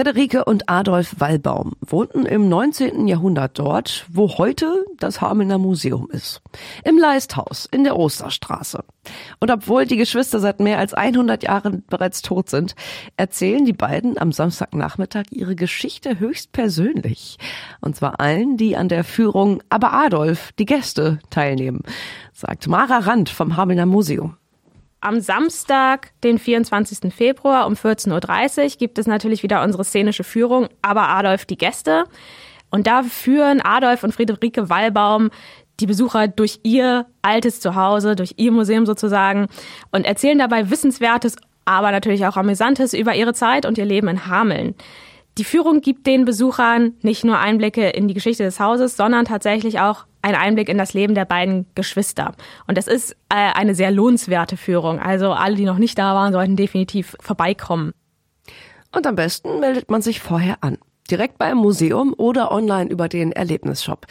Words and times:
Friederike 0.00 0.46
und 0.46 0.70
Adolf 0.70 1.16
Wallbaum 1.18 1.72
wohnten 1.82 2.24
im 2.24 2.48
19. 2.48 3.06
Jahrhundert 3.06 3.58
dort, 3.58 4.06
wo 4.10 4.38
heute 4.38 4.86
das 4.98 5.20
Hamelner 5.20 5.58
Museum 5.58 6.08
ist. 6.10 6.40
Im 6.84 6.96
Leisthaus 6.96 7.68
in 7.70 7.84
der 7.84 7.98
Osterstraße. 7.98 8.82
Und 9.40 9.50
obwohl 9.50 9.84
die 9.84 9.98
Geschwister 9.98 10.40
seit 10.40 10.58
mehr 10.58 10.78
als 10.78 10.94
100 10.94 11.42
Jahren 11.42 11.84
bereits 11.86 12.22
tot 12.22 12.48
sind, 12.48 12.74
erzählen 13.18 13.66
die 13.66 13.74
beiden 13.74 14.16
am 14.16 14.32
Samstagnachmittag 14.32 15.24
ihre 15.32 15.54
Geschichte 15.54 16.18
höchst 16.18 16.52
persönlich. 16.52 17.36
Und 17.82 17.94
zwar 17.94 18.20
allen, 18.20 18.56
die 18.56 18.78
an 18.78 18.88
der 18.88 19.04
Führung 19.04 19.62
Aber 19.68 19.92
Adolf, 19.92 20.52
die 20.58 20.64
Gäste, 20.64 21.18
teilnehmen, 21.28 21.82
sagt 22.32 22.68
Mara 22.68 23.00
Rand 23.00 23.28
vom 23.28 23.58
Hamelner 23.58 23.84
Museum. 23.84 24.39
Am 25.02 25.20
Samstag, 25.20 26.12
den 26.22 26.38
24. 26.38 27.12
Februar 27.12 27.66
um 27.66 27.72
14.30 27.72 28.62
Uhr 28.62 28.68
gibt 28.78 28.98
es 28.98 29.06
natürlich 29.06 29.42
wieder 29.42 29.62
unsere 29.62 29.82
szenische 29.82 30.24
Führung, 30.24 30.68
aber 30.82 31.08
Adolf 31.08 31.46
die 31.46 31.56
Gäste. 31.56 32.04
Und 32.70 32.86
da 32.86 33.02
führen 33.02 33.62
Adolf 33.62 34.04
und 34.04 34.12
Friederike 34.14 34.68
Wallbaum 34.68 35.30
die 35.80 35.86
Besucher 35.86 36.28
durch 36.28 36.60
ihr 36.62 37.06
altes 37.22 37.60
Zuhause, 37.60 38.14
durch 38.14 38.34
ihr 38.36 38.52
Museum 38.52 38.84
sozusagen 38.84 39.46
und 39.90 40.04
erzählen 40.04 40.38
dabei 40.38 40.68
Wissenswertes, 40.68 41.36
aber 41.64 41.90
natürlich 41.92 42.26
auch 42.26 42.36
Amüsantes 42.36 42.92
über 42.92 43.14
ihre 43.14 43.32
Zeit 43.32 43.64
und 43.64 43.78
ihr 43.78 43.86
Leben 43.86 44.08
in 44.08 44.26
Hameln. 44.26 44.74
Die 45.40 45.44
Führung 45.44 45.80
gibt 45.80 46.06
den 46.06 46.26
Besuchern 46.26 46.96
nicht 47.00 47.24
nur 47.24 47.38
Einblicke 47.38 47.88
in 47.88 48.08
die 48.08 48.12
Geschichte 48.12 48.42
des 48.42 48.60
Hauses, 48.60 48.94
sondern 48.94 49.24
tatsächlich 49.24 49.80
auch 49.80 50.04
einen 50.20 50.34
Einblick 50.34 50.68
in 50.68 50.76
das 50.76 50.92
Leben 50.92 51.14
der 51.14 51.24
beiden 51.24 51.64
Geschwister. 51.74 52.34
Und 52.66 52.76
das 52.76 52.86
ist 52.86 53.12
äh, 53.30 53.36
eine 53.54 53.74
sehr 53.74 53.90
lohnenswerte 53.90 54.58
Führung. 54.58 54.98
Also 54.98 55.32
alle, 55.32 55.56
die 55.56 55.64
noch 55.64 55.78
nicht 55.78 55.98
da 55.98 56.14
waren, 56.14 56.34
sollten 56.34 56.56
definitiv 56.56 57.16
vorbeikommen. 57.20 57.92
Und 58.94 59.06
am 59.06 59.16
besten 59.16 59.60
meldet 59.60 59.90
man 59.90 60.02
sich 60.02 60.20
vorher 60.20 60.58
an. 60.60 60.76
Direkt 61.10 61.38
beim 61.38 61.56
Museum 61.56 62.12
oder 62.14 62.52
online 62.52 62.90
über 62.90 63.08
den 63.08 63.32
Erlebnisshop. 63.32 64.04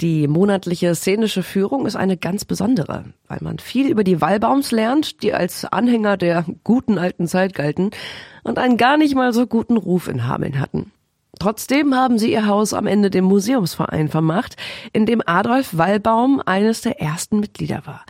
Die 0.00 0.28
monatliche 0.28 0.94
szenische 0.94 1.42
Führung 1.42 1.84
ist 1.84 1.96
eine 1.96 2.16
ganz 2.16 2.46
besondere, 2.46 3.04
weil 3.28 3.38
man 3.42 3.58
viel 3.58 3.88
über 3.88 4.02
die 4.02 4.22
Wallbaums 4.22 4.70
lernt, 4.70 5.22
die 5.22 5.34
als 5.34 5.66
Anhänger 5.66 6.16
der 6.16 6.46
guten 6.64 6.96
alten 6.96 7.26
Zeit 7.26 7.54
galten 7.54 7.90
und 8.42 8.58
einen 8.58 8.78
gar 8.78 8.96
nicht 8.96 9.14
mal 9.14 9.34
so 9.34 9.46
guten 9.46 9.76
Ruf 9.76 10.08
in 10.08 10.26
Hameln 10.26 10.58
hatten. 10.58 10.90
Trotzdem 11.38 11.94
haben 11.94 12.18
sie 12.18 12.32
ihr 12.32 12.46
Haus 12.46 12.72
am 12.72 12.86
Ende 12.86 13.10
dem 13.10 13.24
Museumsverein 13.24 14.08
vermacht, 14.08 14.56
in 14.94 15.04
dem 15.04 15.22
Adolf 15.26 15.76
Wallbaum 15.76 16.40
eines 16.44 16.80
der 16.80 16.98
ersten 17.00 17.38
Mitglieder 17.38 17.82
war. 17.84 18.06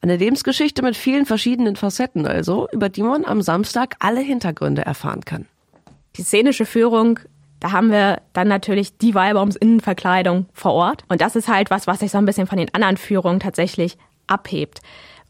Eine 0.00 0.16
Lebensgeschichte 0.16 0.82
mit 0.82 0.96
vielen 0.96 1.26
verschiedenen 1.26 1.76
Facetten 1.76 2.26
also, 2.26 2.66
über 2.72 2.88
die 2.88 3.02
man 3.02 3.26
am 3.26 3.42
Samstag 3.42 3.96
alle 3.98 4.20
Hintergründe 4.20 4.86
erfahren 4.86 5.24
kann. 5.24 5.46
Die 6.16 6.22
szenische 6.22 6.64
Führung, 6.64 7.18
da 7.66 7.72
haben 7.72 7.90
wir 7.90 8.22
dann 8.32 8.46
natürlich 8.46 8.96
die 8.96 9.16
Wallbaums 9.16 9.56
Innenverkleidung 9.56 10.46
vor 10.52 10.72
Ort. 10.72 11.02
Und 11.08 11.20
das 11.20 11.34
ist 11.34 11.48
halt 11.48 11.68
was, 11.68 11.88
was 11.88 11.98
sich 11.98 12.12
so 12.12 12.18
ein 12.18 12.24
bisschen 12.24 12.46
von 12.46 12.58
den 12.58 12.72
anderen 12.72 12.96
Führungen 12.96 13.40
tatsächlich 13.40 13.98
abhebt. 14.28 14.82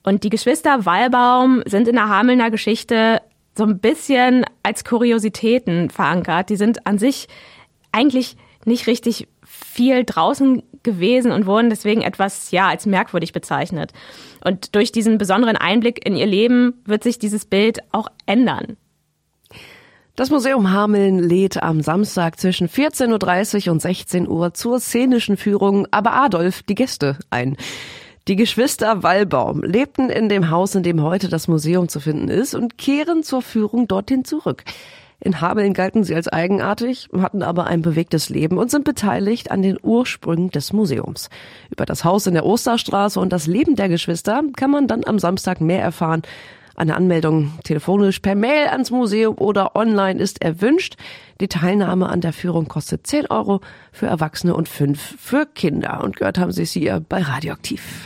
Und 0.02 0.22
die 0.22 0.28
Geschwister 0.28 0.84
Wallbaum 0.84 1.62
sind 1.64 1.88
in 1.88 1.94
der 1.94 2.10
Hamelner 2.10 2.50
Geschichte 2.50 3.22
so 3.56 3.64
ein 3.64 3.78
bisschen 3.78 4.44
als 4.62 4.84
Kuriositäten 4.84 5.88
verankert. 5.88 6.50
Die 6.50 6.56
sind 6.56 6.86
an 6.86 6.98
sich 6.98 7.26
eigentlich 7.90 8.36
nicht 8.66 8.86
richtig 8.86 9.28
viel 9.42 10.04
draußen 10.04 10.62
gewesen 10.82 11.32
und 11.32 11.46
wurden 11.46 11.70
deswegen 11.70 12.02
etwas, 12.02 12.50
ja, 12.50 12.68
als 12.68 12.84
merkwürdig 12.84 13.32
bezeichnet. 13.32 13.94
Und 14.44 14.74
durch 14.74 14.92
diesen 14.92 15.16
besonderen 15.16 15.56
Einblick 15.56 16.06
in 16.06 16.14
ihr 16.14 16.26
Leben 16.26 16.82
wird 16.84 17.02
sich 17.02 17.18
dieses 17.18 17.46
Bild 17.46 17.78
auch 17.92 18.08
ändern. 18.26 18.76
Das 20.16 20.30
Museum 20.30 20.72
Hameln 20.72 21.18
lädt 21.18 21.62
am 21.62 21.82
Samstag 21.82 22.40
zwischen 22.40 22.70
14.30 22.70 23.66
Uhr 23.66 23.72
und 23.72 23.82
16 23.82 24.26
Uhr 24.26 24.54
zur 24.54 24.80
szenischen 24.80 25.36
Führung 25.36 25.86
Aber 25.90 26.14
Adolf 26.14 26.62
die 26.62 26.74
Gäste 26.74 27.18
ein. 27.28 27.58
Die 28.26 28.36
Geschwister 28.36 29.02
Wallbaum 29.02 29.62
lebten 29.62 30.08
in 30.08 30.30
dem 30.30 30.48
Haus, 30.48 30.74
in 30.74 30.82
dem 30.82 31.02
heute 31.02 31.28
das 31.28 31.48
Museum 31.48 31.90
zu 31.90 32.00
finden 32.00 32.28
ist 32.28 32.54
und 32.54 32.78
kehren 32.78 33.24
zur 33.24 33.42
Führung 33.42 33.88
dorthin 33.88 34.24
zurück. 34.24 34.64
In 35.20 35.42
Hameln 35.42 35.74
galten 35.74 36.02
sie 36.02 36.14
als 36.14 36.28
eigenartig, 36.28 37.10
hatten 37.18 37.42
aber 37.42 37.66
ein 37.66 37.82
bewegtes 37.82 38.30
Leben 38.30 38.56
und 38.56 38.70
sind 38.70 38.84
beteiligt 38.84 39.50
an 39.50 39.60
den 39.60 39.76
Ursprüngen 39.82 40.50
des 40.50 40.72
Museums. 40.72 41.28
Über 41.70 41.84
das 41.84 42.04
Haus 42.04 42.26
in 42.26 42.32
der 42.32 42.46
Osterstraße 42.46 43.20
und 43.20 43.34
das 43.34 43.46
Leben 43.46 43.76
der 43.76 43.90
Geschwister 43.90 44.42
kann 44.56 44.70
man 44.70 44.86
dann 44.86 45.04
am 45.04 45.18
Samstag 45.18 45.60
mehr 45.60 45.82
erfahren. 45.82 46.22
Eine 46.76 46.94
Anmeldung 46.94 47.52
telefonisch 47.64 48.20
per 48.20 48.34
Mail 48.34 48.68
ans 48.68 48.90
Museum 48.90 49.38
oder 49.38 49.76
online 49.76 50.20
ist 50.20 50.42
erwünscht. 50.42 50.96
Die 51.40 51.48
Teilnahme 51.48 52.10
an 52.10 52.20
der 52.20 52.34
Führung 52.34 52.68
kostet 52.68 53.06
10 53.06 53.28
Euro 53.28 53.62
für 53.92 54.06
Erwachsene 54.06 54.54
und 54.54 54.68
5 54.68 55.16
für 55.18 55.46
Kinder. 55.46 56.04
Und 56.04 56.16
gehört 56.16 56.36
haben 56.36 56.52
Sie 56.52 56.64
es 56.64 56.72
hier 56.72 57.00
bei 57.00 57.22
Radioaktiv. 57.22 58.04